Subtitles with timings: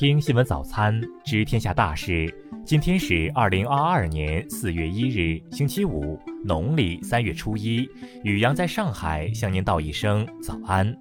[0.00, 2.34] 听新闻早餐，知天下大事。
[2.64, 7.86] 今天是二零二二年四月一日，星期五，农历三月初一。
[8.24, 10.98] 雨阳在上海向您道一声早安。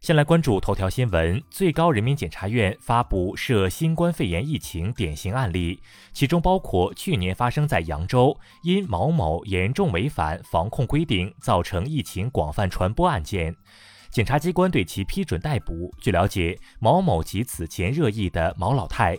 [0.00, 1.42] 先来关注头条新闻。
[1.50, 5.82] 最高人民检察院发布涉新冠肺炎疫情典型案例，
[6.14, 13.54] 其中包括去年发生在扬州因毛某严重违反防控规定造成疫情广泛传播案件。
[14.10, 15.94] 检察机关对其批准逮捕。
[16.00, 19.18] 据了解，毛某及此前热议的毛老太。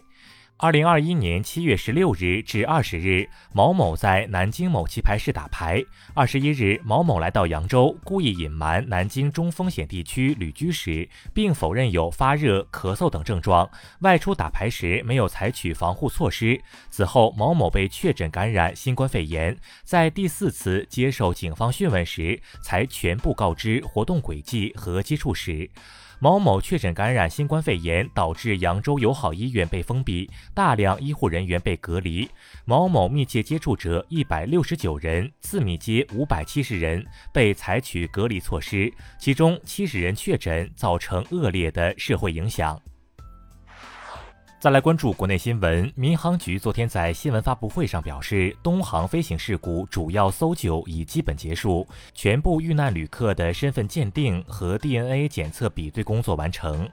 [0.62, 5.82] 二零二一年七月十六日至二十日，毛某在南京某棋牌室打牌。
[6.14, 13.70] 二十一日，毛某来到扬州，故意隐瞒南京中风险地区旅居史，并否认有发热、咳嗽等症状。
[14.02, 16.62] 外出打牌时没有采取防护措施。
[16.90, 19.56] 此后，毛某被确诊感染新冠肺炎。
[19.86, 25.70] 在第四次接受警方讯问时，才全部告知活动轨迹和接触史。
[26.22, 32.30] 毛某确诊感染新冠肺炎，导致扬州友好医院被封闭，大量医护人员被隔离。
[32.66, 42.78] 毛某密切接触者一百六十九人，次密接五百七十人，被采取隔离措施，其中七十人确诊，造成恶劣的社会影响。
[44.60, 56.90] 再来关注国内新闻，民航局昨天在新闻发布会上表示，东航飞行事故主要搜救已基本结束，全部遇难旅客的身份鉴定和 DNA 检测比对工作完成。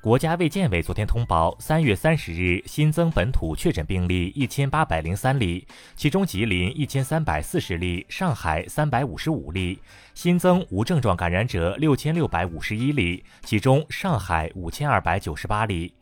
[0.00, 5.66] 国家卫健委昨天通报，三月三十日新增本土确诊病例一千八百零三例，
[5.96, 9.80] 其中吉林一千三百四十例，上海三百五十五例，
[10.14, 15.92] 新增无症状感染者六千六百五十一例，其中上海五千二百九十八例。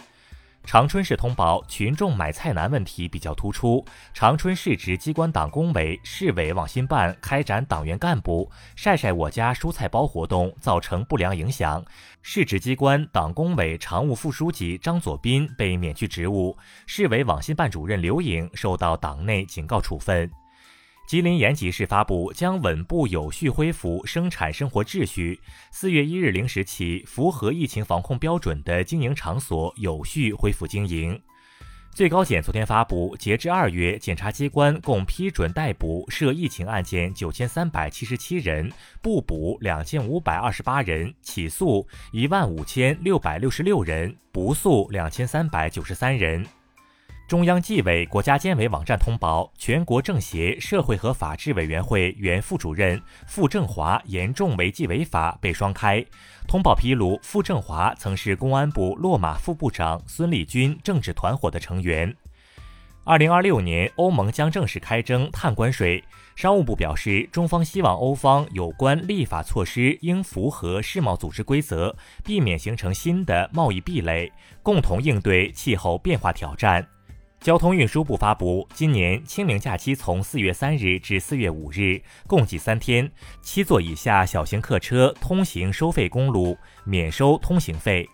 [0.69, 3.83] 长春市通报，群众买菜难问题比较突出。
[4.13, 11.83] 长春市直机关党工委、市委网信办开展党员干部晒晒我家蔬菜包活动，造成不良影响。
[12.21, 16.55] 市直机关党工委常务副书记张左斌被免去职务，
[16.87, 20.31] 市委网信办主任刘颖受到党内警告处分。
[21.09, 25.41] 吉林延吉市发布，将稳步有序恢复生产生活秩序。
[25.71, 31.19] 四月一日零时起，符合疫情防控标准的经营场所有序恢复经营。
[31.95, 38.71] 最高检昨天发布，截至二月，检察机关共批准逮捕涉疫情案件九千三百七十七人，
[39.01, 46.45] 不捕两千五百二十八人，起诉一万五千六百六十六人，不诉两千三百九十三人。
[47.29, 56.03] 中央纪委国家监委网站通报，全国政协社会和法制委员会原副主任傅政华严重违纪违法被双开。
[56.47, 62.17] 通报披露，傅政华曾是公安部落马副部长孙立军政治团伙的成员。
[63.05, 66.03] 二零二六年，欧盟将正式开征碳关税。
[66.35, 71.95] 商务部表示，中方希望欧方有关立法措施应符合世贸组织规则，
[72.25, 76.89] 避免形成新的贸易壁垒，共同应对气候变化挑战。
[77.41, 83.11] 交通运输部发布，今年清明假期从四月三日至四月五日，共计三天，
[83.41, 88.09] 七座以下小型客车通行收费公路免收通行费。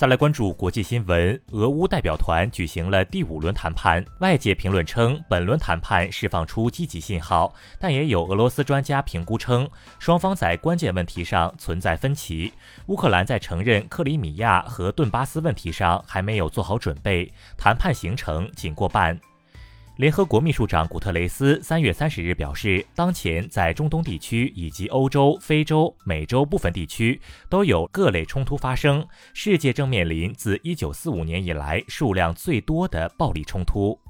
[0.00, 4.02] 再来关注国际新闻，俄乌代表团举行了第五轮谈判。
[4.20, 9.68] 外界评论称，本轮谈判释放出积极信号，但也有俄罗斯专家评估称，
[9.98, 12.50] 双方在关键问题上存在分歧。
[12.86, 19.20] 乌克兰在承认克里米亚和顿巴斯问题上还没有做好准备，谈判行程仅过半。
[20.00, 34.00] 联合国秘书长古特雷斯三月三十日表示，当前在中东地区以及欧洲、非洲、美洲部分地区都有各类冲突发生，世界正面临自一九四五年以来数量最多的暴力冲突。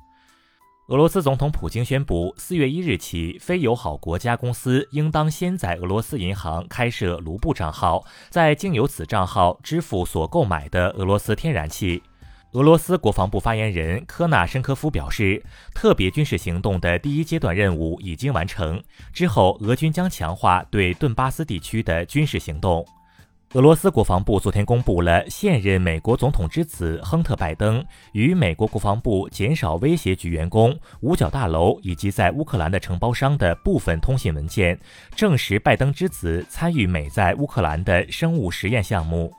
[0.90, 12.00] 俄罗斯总统普京宣布，四月一日起，非友好国家公司应当先在俄罗斯银行开设卢布账号，再经由此账号支付所购买的俄罗斯天然气。
[12.52, 15.40] 俄罗斯国防部发言人科纳申科夫表示，
[15.72, 22.84] 特别军事行动的第一阶段任务已经完成，之后俄军将强化对顿巴斯地区的军事行动。
[23.52, 34.76] 俄罗斯国防部昨天公布了现任美国总统之子亨特·拜登与美国国防部减少威胁局员工、五角大楼以及在乌克兰的承包商的部分通信文件，
[35.14, 39.32] 证实拜登之子参与美在乌克兰的生物实验项目。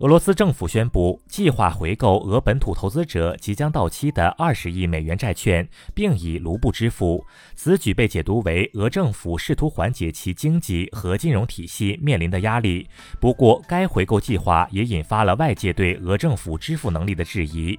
[0.00, 7.22] 俄罗斯政府宣布计划回购俄本土投资者即将到期的二十亿美元债券，并以卢布支付。
[7.54, 12.88] 此举被解读为俄政府试图缓解其经济和金融体系面临的压力。
[13.20, 17.78] 不过，该回购计划也引发了外界对俄政府支付能力的质疑。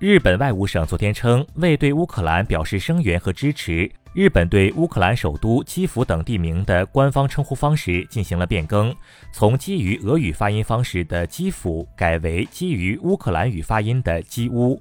[0.00, 8.96] 日本外务省昨天称，为对乌克兰表示声援和支持，日本对乌克兰首都基辅等地名的官方称呼方式进行了变更，
[9.30, 14.80] 从基于俄语发音方式的基辅改为基于乌克兰语发音的基乌。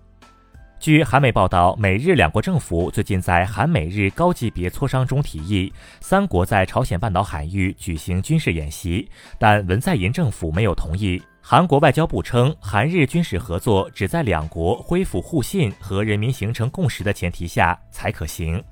[0.80, 11.22] 据韩媒报道，美日两国政府最近在韩美日高级别磋商中提议，三国在朝鲜半岛海域举行军事演习，但文在寅政府没有同意。
[11.42, 18.64] 韩国外交部称，韩日军事合作只在两国恢复互信和人民形成共识的前提下才可行。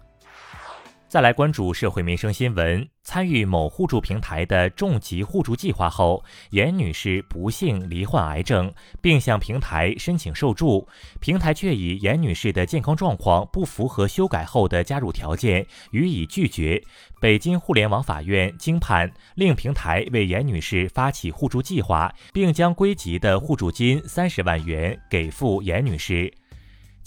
[1.18, 2.88] 再来关注社会民生新闻。
[3.02, 8.72] 参与某互助平台的重疾互助计划后，严女士不幸罹患癌症，
[9.02, 10.88] 并向平台申请受助，
[11.20, 16.80] 平台却以严女士的健康状况不符合修改后的加入条件，予以拒绝。
[17.20, 26.32] 北京互联网法院经判，令平台为严女士发起互助计划，并将归集的互助金三十万元给付严女士。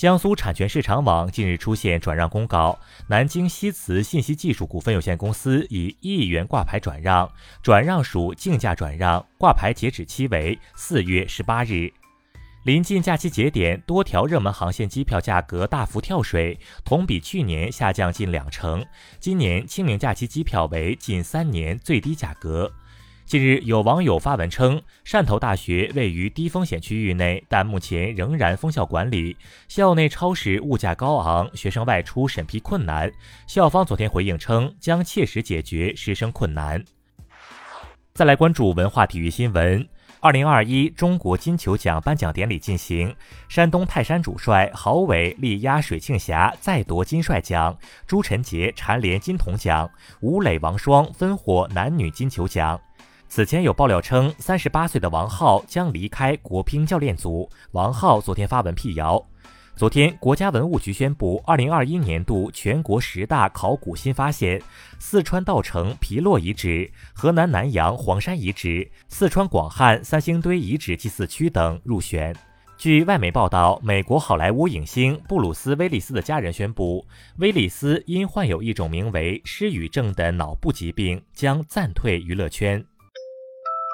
[0.00, 7.30] 江苏产权市场网近日出现转让公告，南京西磁信息技术股份有限公司以一亿元挂牌转让，
[7.62, 11.92] 转让属竞价转让，挂牌截止期为四月十八日。
[12.64, 18.82] 临近假期节点，多条热门航线机票价格大幅跳水，同比去年下降近两成。
[19.18, 22.72] 今年清明假期机票为近三年最低价格。
[23.30, 29.36] 近日，有网友发文称，汕头大学位于低风险区域内，但目前仍然封校管理，
[29.68, 33.08] 校内超市物价高昂，学生外出审批困难。
[33.46, 36.84] 校方昨天回应称，将切实解决师生困难。
[38.12, 39.88] 再来关注文化体育新闻，
[40.18, 43.14] 二零二一中国金球奖颁奖典礼进行，
[43.48, 47.78] 山东泰山主帅郝伟力压水庆霞再夺金帅奖，
[48.08, 49.88] 朱晨杰蝉联金童奖，
[50.20, 52.80] 吴磊、王霜分获男女金球奖。
[53.30, 57.48] 此前有爆料称，三十八岁的王浩将离开国乒教练组。
[57.70, 59.24] 王浩昨天发文辟谣。
[59.76, 64.60] 昨天，国家文物局宣布，二零二一年度全国十大考古新发现：
[64.98, 72.34] 四川稻城皮洛遗址、河南南阳黄山遗址、四川广汉三星堆遗址祭祀区等入选。
[72.76, 77.06] 据外媒报道，美国好莱坞影星布鲁斯·威利斯的家人宣布，
[77.36, 82.84] 威利斯因患有一种名为失语症的脑部疾病，将暂退娱乐圈。